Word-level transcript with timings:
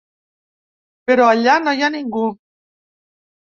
Però 1.11 1.29
allà 1.35 1.59
no 1.67 1.77
hi 1.81 1.87
ha 1.87 1.93
ningú. 1.99 2.25